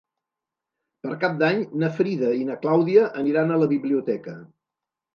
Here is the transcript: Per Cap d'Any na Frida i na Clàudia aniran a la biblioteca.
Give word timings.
Per 1.07 1.17
Cap 1.25 1.35
d'Any 1.43 1.61
na 1.85 1.91
Frida 1.99 2.33
i 2.41 2.49
na 2.49 2.57
Clàudia 2.65 3.07
aniran 3.25 3.53
a 3.59 3.63
la 3.67 3.73
biblioteca. 3.79 4.39